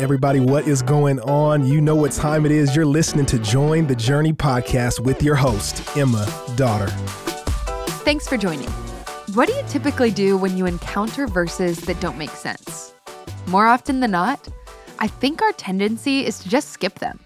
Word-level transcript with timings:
Everybody, 0.00 0.40
what 0.40 0.66
is 0.66 0.80
going 0.80 1.20
on? 1.20 1.66
You 1.66 1.78
know 1.82 1.94
what 1.94 2.12
time 2.12 2.46
it 2.46 2.52
is. 2.52 2.74
You're 2.74 2.86
listening 2.86 3.26
to 3.26 3.38
Join 3.38 3.86
the 3.86 3.94
Journey 3.94 4.32
podcast 4.32 4.98
with 4.98 5.22
your 5.22 5.34
host, 5.34 5.94
Emma 5.94 6.26
Daughter. 6.56 6.86
Thanks 8.02 8.26
for 8.26 8.38
joining. 8.38 8.70
What 9.34 9.46
do 9.46 9.52
you 9.52 9.62
typically 9.68 10.10
do 10.10 10.38
when 10.38 10.56
you 10.56 10.64
encounter 10.64 11.26
verses 11.26 11.82
that 11.82 12.00
don't 12.00 12.16
make 12.16 12.30
sense? 12.30 12.94
More 13.46 13.66
often 13.66 14.00
than 14.00 14.12
not, 14.12 14.48
I 15.00 15.06
think 15.06 15.42
our 15.42 15.52
tendency 15.52 16.24
is 16.24 16.38
to 16.38 16.48
just 16.48 16.70
skip 16.70 17.00
them. 17.00 17.20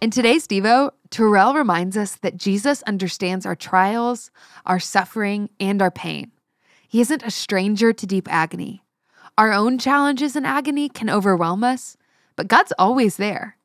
In 0.00 0.10
today's 0.10 0.46
Devo, 0.46 0.92
Terrell 1.10 1.52
reminds 1.52 1.98
us 1.98 2.14
that 2.22 2.38
Jesus 2.38 2.82
understands 2.84 3.44
our 3.44 3.54
trials, 3.54 4.30
our 4.64 4.80
suffering, 4.80 5.50
and 5.60 5.82
our 5.82 5.90
pain. 5.90 6.32
He 6.88 7.02
isn't 7.02 7.22
a 7.22 7.30
stranger 7.30 7.92
to 7.92 8.06
deep 8.06 8.26
agony. 8.32 8.82
Our 9.40 9.54
own 9.54 9.78
challenges 9.78 10.36
and 10.36 10.46
agony 10.46 10.90
can 10.90 11.08
overwhelm 11.08 11.64
us, 11.64 11.96
but 12.36 12.46
God's 12.46 12.74
always 12.78 13.16
there. 13.16 13.56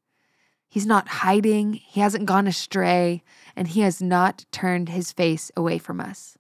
He's 0.70 0.86
not 0.86 1.10
hiding, 1.10 1.74
He 1.74 2.00
hasn't 2.00 2.28
gone 2.28 2.48
astray, 2.48 3.24
and 3.58 3.68
He 3.68 3.82
has 3.82 4.02
not 4.02 4.46
turned 4.54 4.88
His 4.88 5.12
face 5.12 5.52
away 5.58 5.78
from 5.78 6.00
us. 6.00 6.38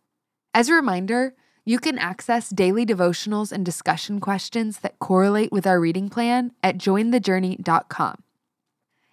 As 0.53 0.69
a 0.69 0.73
reminder, 0.73 1.33
you 1.65 1.79
can 1.79 1.99
access 1.99 2.47
daily 2.47 2.85
devotionals 2.85 3.51
and 3.51 3.65
discussion 3.65 4.21
questions 4.21 4.79
that 4.79 4.99
correlate 4.99 5.51
with 5.51 5.67
our 5.67 5.81
reading 5.81 6.07
plan 6.07 6.53
at 6.63 6.77
jointhejourney.com. 6.77 8.23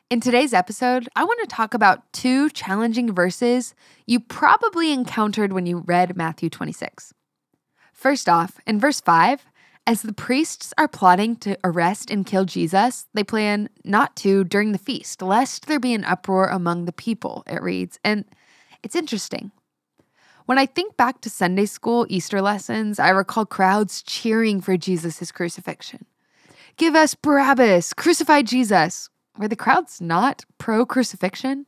In 0.08 0.20
today's 0.20 0.54
episode, 0.54 1.08
I 1.16 1.24
want 1.24 1.40
to 1.40 1.48
talk 1.48 1.74
about 1.74 2.12
two 2.12 2.48
challenging 2.50 3.12
verses 3.12 3.74
you 4.06 4.20
probably 4.20 4.92
encountered 4.92 5.52
when 5.52 5.66
you 5.66 5.78
read 5.78 6.16
Matthew 6.16 6.48
26. 6.48 7.12
First 7.92 8.28
off, 8.28 8.60
in 8.66 8.80
verse 8.80 9.00
5, 9.00 9.46
as 9.86 10.02
the 10.02 10.12
priests 10.12 10.72
are 10.78 10.88
plotting 10.88 11.36
to 11.36 11.58
arrest 11.64 12.10
and 12.10 12.24
kill 12.24 12.44
Jesus, 12.44 13.06
they 13.14 13.24
plan 13.24 13.68
not 13.84 14.14
to 14.16 14.44
during 14.44 14.72
the 14.72 14.78
feast, 14.78 15.20
lest 15.22 15.66
there 15.66 15.80
be 15.80 15.94
an 15.94 16.04
uproar 16.04 16.46
among 16.46 16.84
the 16.84 16.92
people, 16.92 17.42
it 17.46 17.62
reads. 17.62 17.98
And 18.04 18.24
it's 18.82 18.94
interesting. 18.94 19.50
When 20.46 20.58
I 20.58 20.66
think 20.66 20.96
back 20.96 21.20
to 21.22 21.30
Sunday 21.30 21.66
school 21.66 22.06
Easter 22.08 22.40
lessons, 22.40 22.98
I 22.98 23.10
recall 23.10 23.46
crowds 23.46 24.02
cheering 24.02 24.60
for 24.60 24.76
Jesus' 24.76 25.32
crucifixion. 25.32 26.06
Give 26.76 26.94
us 26.94 27.14
Barabbas, 27.14 27.92
crucify 27.92 28.42
Jesus. 28.42 29.08
Were 29.38 29.48
the 29.48 29.56
crowds 29.56 30.00
not 30.00 30.44
pro 30.58 30.84
crucifixion? 30.84 31.66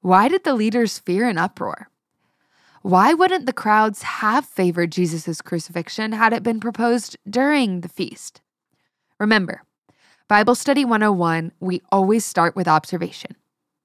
Why 0.00 0.28
did 0.28 0.44
the 0.44 0.54
leaders 0.54 0.98
fear 0.98 1.28
an 1.28 1.38
uproar? 1.38 1.90
Why 2.86 3.14
wouldn't 3.14 3.46
the 3.46 3.52
crowds 3.52 4.02
have 4.02 4.46
favored 4.46 4.92
Jesus' 4.92 5.42
crucifixion 5.42 6.12
had 6.12 6.32
it 6.32 6.44
been 6.44 6.60
proposed 6.60 7.16
during 7.28 7.80
the 7.80 7.88
feast? 7.88 8.42
Remember, 9.18 9.64
Bible 10.28 10.54
Study 10.54 10.84
101, 10.84 11.50
we 11.58 11.82
always 11.90 12.24
start 12.24 12.54
with 12.54 12.68
observation. 12.68 13.34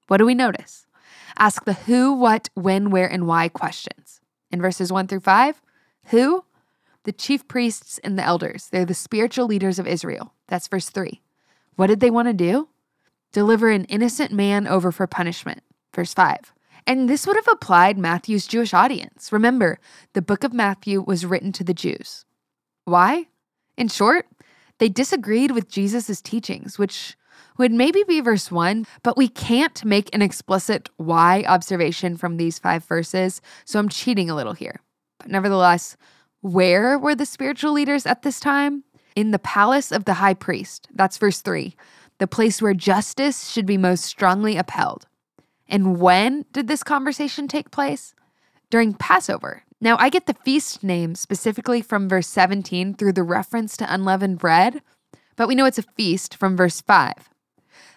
What 0.06 0.18
do 0.18 0.24
we 0.24 0.36
notice? 0.36 0.86
Ask 1.36 1.64
the 1.64 1.72
who, 1.72 2.12
what, 2.12 2.48
when, 2.54 2.90
where, 2.90 3.10
and 3.10 3.26
why 3.26 3.48
questions. 3.48 4.20
In 4.52 4.62
verses 4.62 4.92
1 4.92 5.08
through 5.08 5.18
5, 5.18 5.60
who? 6.10 6.44
The 7.02 7.10
chief 7.10 7.48
priests 7.48 7.98
and 8.04 8.16
the 8.16 8.24
elders. 8.24 8.68
They're 8.70 8.84
the 8.84 8.94
spiritual 8.94 9.46
leaders 9.46 9.80
of 9.80 9.86
Israel. 9.88 10.32
That's 10.46 10.68
verse 10.68 10.90
3. 10.90 11.20
What 11.74 11.88
did 11.88 11.98
they 11.98 12.10
want 12.12 12.28
to 12.28 12.34
do? 12.34 12.68
Deliver 13.32 13.68
an 13.70 13.84
innocent 13.86 14.30
man 14.30 14.68
over 14.68 14.92
for 14.92 15.08
punishment. 15.08 15.64
Verse 15.92 16.14
5. 16.14 16.52
And 16.86 17.08
this 17.08 17.26
would 17.26 17.36
have 17.36 17.48
applied 17.50 17.96
Matthew's 17.98 18.46
Jewish 18.46 18.74
audience. 18.74 19.32
Remember, 19.32 19.78
the 20.14 20.22
book 20.22 20.44
of 20.44 20.52
Matthew 20.52 21.00
was 21.00 21.24
written 21.24 21.52
to 21.52 21.64
the 21.64 21.74
Jews. 21.74 22.24
Why? 22.84 23.26
In 23.76 23.88
short, 23.88 24.26
they 24.78 24.88
disagreed 24.88 25.52
with 25.52 25.70
Jesus' 25.70 26.20
teachings, 26.20 26.78
which 26.78 27.16
would 27.58 27.72
maybe 27.72 28.02
be 28.06 28.20
verse 28.20 28.50
1, 28.50 28.86
but 29.02 29.16
we 29.16 29.28
can't 29.28 29.84
make 29.84 30.12
an 30.12 30.22
explicit 30.22 30.88
why 30.96 31.44
observation 31.46 32.16
from 32.16 32.36
these 32.36 32.58
five 32.58 32.84
verses, 32.84 33.40
so 33.64 33.78
I'm 33.78 33.88
cheating 33.88 34.28
a 34.28 34.34
little 34.34 34.54
here. 34.54 34.80
But 35.18 35.28
nevertheless, 35.28 35.96
where 36.40 36.98
were 36.98 37.14
the 37.14 37.26
spiritual 37.26 37.72
leaders 37.72 38.06
at 38.06 38.22
this 38.22 38.40
time? 38.40 38.84
In 39.14 39.30
the 39.30 39.38
palace 39.38 39.92
of 39.92 40.04
the 40.04 40.14
high 40.14 40.34
priest. 40.34 40.88
That's 40.92 41.18
verse 41.18 41.40
3, 41.40 41.76
the 42.18 42.26
place 42.26 42.60
where 42.60 42.74
justice 42.74 43.50
should 43.50 43.66
be 43.66 43.76
most 43.76 44.04
strongly 44.04 44.56
upheld. 44.56 45.06
And 45.72 45.98
when 45.98 46.44
did 46.52 46.68
this 46.68 46.82
conversation 46.82 47.48
take 47.48 47.70
place? 47.70 48.14
During 48.68 48.92
Passover. 48.92 49.62
Now, 49.80 49.96
I 49.98 50.10
get 50.10 50.26
the 50.26 50.36
feast 50.44 50.84
name 50.84 51.14
specifically 51.14 51.80
from 51.80 52.10
verse 52.10 52.28
17 52.28 52.94
through 52.94 53.14
the 53.14 53.22
reference 53.22 53.76
to 53.78 53.92
unleavened 53.92 54.38
bread, 54.38 54.82
but 55.34 55.48
we 55.48 55.54
know 55.54 55.64
it's 55.64 55.78
a 55.78 55.94
feast 55.96 56.36
from 56.36 56.58
verse 56.58 56.82
5. 56.82 57.30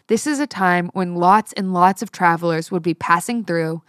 This 0.07 0.25
is 0.25 0.39
a 0.39 0.47
time 0.47 0.89
when 0.93 1.15
lots 1.15 1.51
and 1.53 1.73
lots 1.73 2.01
of 2.01 2.11
travelers 2.11 2.71
would 2.71 2.81
be 2.81 2.93
passing 2.93 3.43
through, 3.43 3.83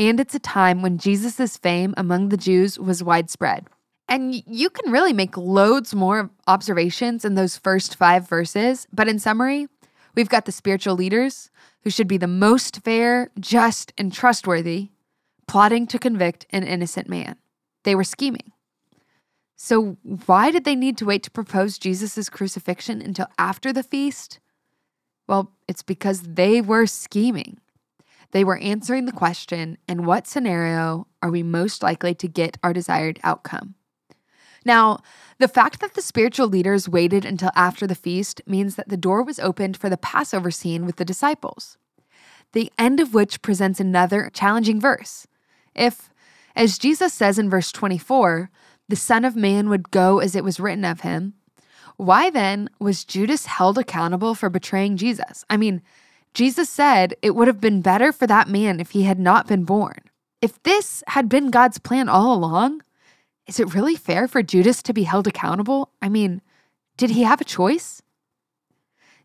and 0.00 0.18
it's 0.18 0.34
a 0.34 0.40
time 0.40 0.82
when 0.82 0.98
Jesus' 0.98 1.56
fame 1.56 1.94
among 1.96 2.30
the 2.30 2.36
Jews 2.36 2.76
was 2.76 3.04
widespread. 3.04 3.68
And 4.08 4.34
you 4.46 4.68
can 4.68 4.90
really 4.90 5.12
make 5.12 5.36
loads 5.36 5.94
more 5.94 6.30
observations 6.48 7.24
in 7.24 7.36
those 7.36 7.56
first 7.56 7.94
five 7.94 8.28
verses, 8.28 8.88
but 8.92 9.06
in 9.06 9.20
summary, 9.20 9.68
we've 10.16 10.28
got 10.28 10.44
the 10.44 10.52
spiritual 10.52 10.96
leaders, 10.96 11.50
who 11.82 11.90
should 11.90 12.08
be 12.08 12.18
the 12.18 12.26
most 12.26 12.82
fair, 12.82 13.30
just, 13.38 13.92
and 13.96 14.12
trustworthy, 14.12 14.90
plotting 15.46 15.86
to 15.88 15.98
convict 15.98 16.46
an 16.50 16.64
innocent 16.64 17.08
man. 17.08 17.36
They 17.84 17.94
were 17.94 18.04
scheming. 18.04 18.52
So, 19.56 19.96
why 20.26 20.50
did 20.50 20.64
they 20.64 20.76
need 20.76 20.96
to 20.98 21.04
wait 21.04 21.24
to 21.24 21.30
propose 21.30 21.78
Jesus' 21.78 22.28
crucifixion 22.28 23.02
until 23.02 23.26
after 23.38 23.72
the 23.72 23.82
feast? 23.82 24.38
Well, 25.26 25.52
it's 25.66 25.82
because 25.82 26.22
they 26.22 26.60
were 26.60 26.86
scheming. 26.86 27.58
They 28.30 28.44
were 28.44 28.58
answering 28.58 29.06
the 29.06 29.12
question 29.12 29.78
in 29.88 30.04
what 30.04 30.26
scenario 30.26 31.06
are 31.22 31.30
we 31.30 31.42
most 31.42 31.82
likely 31.82 32.14
to 32.16 32.28
get 32.28 32.58
our 32.62 32.72
desired 32.72 33.18
outcome? 33.24 33.74
Now, 34.68 34.98
the 35.38 35.48
fact 35.48 35.80
that 35.80 35.94
the 35.94 36.02
spiritual 36.02 36.46
leaders 36.46 36.90
waited 36.90 37.24
until 37.24 37.50
after 37.56 37.86
the 37.86 37.94
feast 37.94 38.42
means 38.46 38.74
that 38.74 38.90
the 38.90 38.98
door 38.98 39.22
was 39.22 39.38
opened 39.38 39.78
for 39.78 39.88
the 39.88 39.96
Passover 39.96 40.50
scene 40.50 40.84
with 40.84 40.96
the 40.96 41.06
disciples, 41.06 41.78
the 42.52 42.70
end 42.78 43.00
of 43.00 43.14
which 43.14 43.40
presents 43.40 43.80
another 43.80 44.30
challenging 44.34 44.78
verse. 44.78 45.26
If, 45.74 46.10
as 46.54 46.76
Jesus 46.76 47.14
says 47.14 47.38
in 47.38 47.48
verse 47.48 47.72
24, 47.72 48.50
the 48.90 48.94
Son 48.96 49.24
of 49.24 49.34
Man 49.34 49.70
would 49.70 49.90
go 49.90 50.18
as 50.18 50.36
it 50.36 50.44
was 50.44 50.60
written 50.60 50.84
of 50.84 51.00
him, 51.00 51.32
why 51.96 52.28
then 52.28 52.68
was 52.78 53.06
Judas 53.06 53.46
held 53.46 53.78
accountable 53.78 54.34
for 54.34 54.50
betraying 54.50 54.98
Jesus? 54.98 55.46
I 55.48 55.56
mean, 55.56 55.80
Jesus 56.34 56.68
said 56.68 57.14
it 57.22 57.34
would 57.34 57.48
have 57.48 57.60
been 57.60 57.80
better 57.80 58.12
for 58.12 58.26
that 58.26 58.48
man 58.48 58.80
if 58.80 58.90
he 58.90 59.04
had 59.04 59.18
not 59.18 59.48
been 59.48 59.64
born. 59.64 59.98
If 60.42 60.62
this 60.62 61.02
had 61.06 61.30
been 61.30 61.50
God's 61.50 61.78
plan 61.78 62.10
all 62.10 62.34
along, 62.34 62.82
is 63.48 63.58
it 63.58 63.74
really 63.74 63.96
fair 63.96 64.28
for 64.28 64.42
Judas 64.42 64.82
to 64.82 64.92
be 64.92 65.04
held 65.04 65.26
accountable? 65.26 65.90
I 66.02 66.08
mean, 66.08 66.42
did 66.98 67.10
he 67.10 67.22
have 67.22 67.40
a 67.40 67.44
choice? 67.44 68.02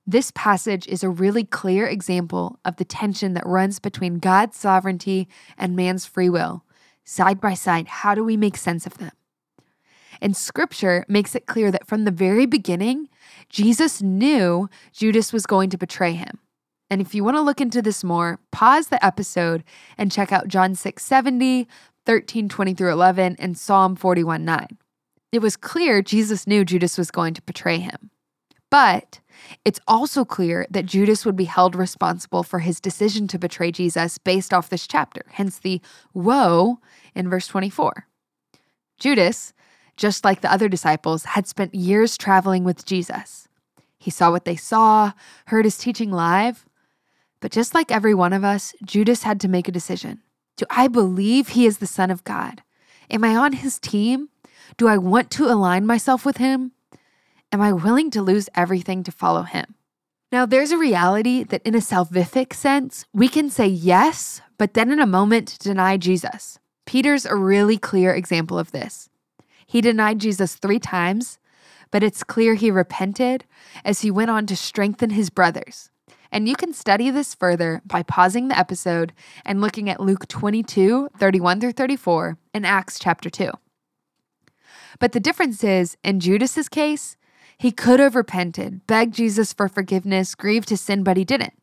This 0.07 0.31
passage 0.31 0.87
is 0.87 1.03
a 1.03 1.09
really 1.09 1.43
clear 1.43 1.85
example 1.85 2.59
of 2.65 2.77
the 2.77 2.85
tension 2.85 3.33
that 3.33 3.45
runs 3.45 3.79
between 3.79 4.19
God's 4.19 4.57
sovereignty 4.57 5.27
and 5.57 5.75
man's 5.75 6.05
free 6.05 6.29
will. 6.29 6.63
Side 7.03 7.41
by 7.41 7.53
side, 7.53 7.87
how 7.87 8.15
do 8.15 8.23
we 8.23 8.37
make 8.37 8.57
sense 8.57 8.85
of 8.85 8.97
them? 8.97 9.11
And 10.21 10.37
scripture 10.37 11.05
makes 11.09 11.35
it 11.35 11.45
clear 11.45 11.69
that 11.71 11.87
from 11.87 12.05
the 12.05 12.11
very 12.11 12.45
beginning, 12.45 13.09
Jesus 13.49 14.01
knew 14.01 14.69
Judas 14.93 15.33
was 15.33 15.45
going 15.45 15.69
to 15.69 15.77
betray 15.77 16.13
him. 16.13 16.39
And 16.89 17.01
if 17.01 17.15
you 17.15 17.23
want 17.23 17.35
to 17.37 17.41
look 17.41 17.59
into 17.59 17.81
this 17.81 18.03
more, 18.03 18.39
pause 18.51 18.87
the 18.87 19.03
episode 19.03 19.63
and 19.97 20.11
check 20.11 20.31
out 20.31 20.47
John 20.47 20.75
6 20.75 21.03
70, 21.03 21.67
13 22.05 22.49
20 22.49 22.73
through 22.73 22.91
11, 22.91 23.35
and 23.39 23.57
Psalm 23.57 23.95
41 23.95 24.43
9. 24.45 24.67
It 25.31 25.41
was 25.41 25.57
clear 25.57 26.01
Jesus 26.01 26.45
knew 26.45 26.63
Judas 26.63 26.97
was 26.97 27.11
going 27.11 27.33
to 27.33 27.41
betray 27.41 27.79
him. 27.79 28.11
But 28.69 29.19
it's 29.65 29.79
also 29.87 30.25
clear 30.25 30.65
that 30.69 30.85
Judas 30.85 31.25
would 31.25 31.35
be 31.35 31.45
held 31.45 31.75
responsible 31.75 32.43
for 32.43 32.59
his 32.59 32.79
decision 32.79 33.27
to 33.27 33.39
betray 33.39 33.71
Jesus 33.71 34.17
based 34.17 34.53
off 34.53 34.69
this 34.69 34.87
chapter, 34.87 35.25
hence 35.31 35.59
the 35.59 35.81
woe 36.13 36.79
in 37.13 37.29
verse 37.29 37.47
24. 37.47 38.07
Judas, 38.99 39.53
just 39.97 40.25
like 40.25 40.41
the 40.41 40.51
other 40.51 40.69
disciples, 40.69 41.25
had 41.25 41.47
spent 41.47 41.75
years 41.75 42.17
traveling 42.17 42.63
with 42.63 42.85
Jesus. 42.85 43.47
He 43.97 44.11
saw 44.11 44.31
what 44.31 44.45
they 44.45 44.55
saw, 44.55 45.13
heard 45.45 45.65
his 45.65 45.77
teaching 45.77 46.11
live. 46.11 46.65
But 47.39 47.51
just 47.51 47.73
like 47.73 47.91
every 47.91 48.13
one 48.13 48.33
of 48.33 48.43
us, 48.43 48.73
Judas 48.83 49.23
had 49.23 49.39
to 49.41 49.47
make 49.47 49.67
a 49.67 49.71
decision. 49.71 50.21
Do 50.57 50.65
I 50.69 50.87
believe 50.87 51.49
he 51.49 51.65
is 51.65 51.79
the 51.79 51.87
Son 51.87 52.11
of 52.11 52.23
God? 52.23 52.61
Am 53.09 53.23
I 53.23 53.35
on 53.35 53.53
his 53.53 53.79
team? 53.79 54.29
Do 54.77 54.87
I 54.87 54.97
want 54.97 55.29
to 55.31 55.45
align 55.45 55.85
myself 55.85 56.25
with 56.25 56.37
him? 56.37 56.71
Am 57.51 57.61
I 57.61 57.71
willing 57.71 58.09
to 58.11 58.21
lose 58.21 58.49
everything 58.55 59.03
to 59.03 59.11
follow 59.11 59.43
him? 59.43 59.75
Now, 60.31 60.47
there's 60.47 60.71
a 60.71 60.77
reality 60.77 61.43
that 61.43 61.61
in 61.61 61.75
a 61.75 61.79
salvific 61.79 62.53
sense, 62.53 63.05
we 63.13 63.27
can 63.27 63.51
say 63.51 63.67
yes, 63.67 64.41
but 64.57 64.73
then 64.73 64.91
in 64.91 64.99
a 64.99 65.05
moment 65.05 65.59
deny 65.59 65.97
Jesus. 65.97 66.57
Peter's 66.85 67.25
a 67.25 67.35
really 67.35 67.77
clear 67.77 68.13
example 68.13 68.57
of 68.57 68.71
this. 68.71 69.09
He 69.67 69.79
denied 69.81 70.19
Jesus 70.19 70.55
three 70.55 70.79
times, 70.79 71.37
but 71.91 72.03
it's 72.03 72.23
clear 72.23 72.55
he 72.55 72.71
repented 72.71 73.45
as 73.85 74.01
he 74.01 74.09
went 74.09 74.31
on 74.31 74.47
to 74.47 74.55
strengthen 74.55 75.11
his 75.11 75.29
brothers. 75.29 75.91
And 76.33 76.49
you 76.49 76.55
can 76.55 76.73
study 76.73 77.11
this 77.11 77.35
further 77.35 77.83
by 77.85 78.01
pausing 78.01 78.47
the 78.47 78.57
episode 78.57 79.13
and 79.45 79.61
looking 79.61 79.87
at 79.87 79.99
Luke 79.99 80.27
22, 80.27 81.09
31 81.19 81.61
through 81.61 81.73
34, 81.73 82.39
and 82.55 82.65
Acts 82.65 82.97
chapter 82.97 83.29
2. 83.29 83.51
But 84.99 85.11
the 85.11 85.19
difference 85.19 85.63
is, 85.63 85.95
in 86.03 86.19
Judas's 86.19 86.69
case, 86.69 87.17
he 87.55 87.71
could 87.71 87.99
have 87.99 88.15
repented, 88.15 88.87
begged 88.87 89.13
Jesus 89.13 89.53
for 89.53 89.69
forgiveness, 89.69 90.33
grieved 90.33 90.69
his 90.69 90.81
sin, 90.81 91.03
but 91.03 91.17
he 91.17 91.23
didn't. 91.23 91.53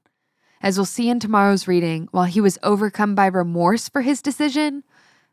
As 0.63 0.79
we'll 0.79 0.85
see 0.85 1.09
in 1.09 1.19
tomorrow's 1.19 1.67
reading, 1.67 2.07
while 2.13 2.27
he 2.27 2.41
was 2.41 2.57
overcome 2.63 3.17
by 3.17 3.27
remorse 3.27 3.89
for 3.89 4.03
his 4.03 4.23
decision, 4.23 4.85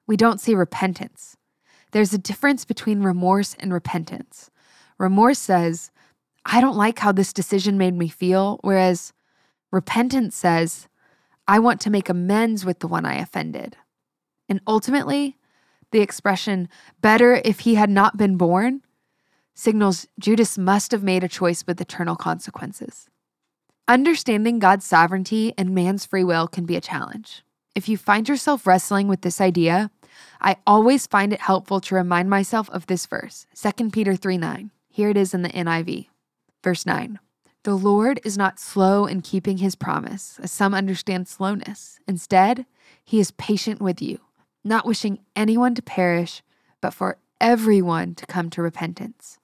we 0.07 0.17
don't 0.17 0.41
see 0.41 0.55
repentance. 0.55 1.37
There's 1.91 2.11
a 2.11 2.17
difference 2.17 2.65
between 2.65 3.03
remorse 3.03 3.55
and 3.59 3.71
repentance. 3.71 4.49
Remorse 4.97 5.37
says, 5.37 5.91
I 6.43 6.59
don't 6.59 6.75
like 6.75 6.97
how 6.97 7.11
this 7.11 7.33
decision 7.33 7.77
made 7.77 7.93
me 7.93 8.07
feel, 8.07 8.59
whereas 8.63 9.13
repentance 9.71 10.35
says, 10.35 10.87
I 11.47 11.59
want 11.59 11.79
to 11.81 11.89
make 11.89 12.09
amends 12.09 12.65
with 12.65 12.79
the 12.79 12.87
one 12.87 13.05
I 13.05 13.15
offended. 13.15 13.77
And 14.49 14.61
ultimately, 14.67 15.37
the 15.91 16.01
expression, 16.01 16.69
better 17.01 17.41
if 17.45 17.61
he 17.61 17.75
had 17.75 17.89
not 17.89 18.17
been 18.17 18.37
born, 18.37 18.81
signals 19.53 20.07
Judas 20.19 20.57
must 20.57 20.91
have 20.91 21.03
made 21.03 21.23
a 21.23 21.29
choice 21.29 21.65
with 21.65 21.79
eternal 21.79 22.15
consequences. 22.15 23.09
Understanding 23.87 24.59
God's 24.59 24.85
sovereignty 24.85 25.53
and 25.57 25.73
man's 25.73 26.05
free 26.05 26.23
will 26.23 26.47
can 26.47 26.65
be 26.65 26.75
a 26.75 26.81
challenge. 26.81 27.43
If 27.73 27.87
you 27.87 27.97
find 27.97 28.27
yourself 28.27 28.67
wrestling 28.67 29.07
with 29.07 29.21
this 29.21 29.39
idea, 29.39 29.91
I 30.41 30.57
always 30.65 31.07
find 31.07 31.31
it 31.31 31.41
helpful 31.41 31.79
to 31.81 31.95
remind 31.95 32.29
myself 32.29 32.69
of 32.71 32.87
this 32.87 33.05
verse, 33.05 33.45
2 33.55 33.91
Peter 33.91 34.15
3 34.15 34.37
9. 34.37 34.71
Here 34.89 35.09
it 35.09 35.17
is 35.17 35.33
in 35.33 35.43
the 35.43 35.49
NIV. 35.49 36.07
Verse 36.63 36.85
9 36.85 37.19
The 37.63 37.75
Lord 37.75 38.19
is 38.23 38.37
not 38.37 38.59
slow 38.59 39.05
in 39.05 39.21
keeping 39.21 39.57
his 39.57 39.75
promise, 39.75 40.39
as 40.41 40.51
some 40.51 40.73
understand 40.73 41.27
slowness. 41.27 41.99
Instead, 42.07 42.65
he 43.03 43.19
is 43.19 43.31
patient 43.31 43.81
with 43.81 44.01
you, 44.01 44.19
not 44.63 44.85
wishing 44.85 45.19
anyone 45.35 45.75
to 45.75 45.81
perish, 45.81 46.41
but 46.81 46.93
for 46.93 47.17
everyone 47.41 48.15
to 48.15 48.25
come 48.25 48.49
to 48.51 48.61
repentance. 48.61 49.37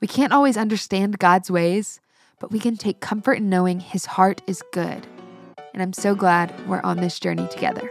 We 0.00 0.08
can't 0.08 0.32
always 0.32 0.56
understand 0.56 1.18
God's 1.18 1.50
ways, 1.50 2.00
but 2.38 2.50
we 2.50 2.58
can 2.58 2.76
take 2.76 3.00
comfort 3.00 3.34
in 3.34 3.50
knowing 3.50 3.80
his 3.80 4.06
heart 4.06 4.40
is 4.46 4.62
good. 4.72 5.06
And 5.72 5.82
I'm 5.82 5.92
so 5.92 6.14
glad 6.14 6.52
we're 6.66 6.80
on 6.80 6.96
this 6.96 7.20
journey 7.20 7.46
together. 7.48 7.90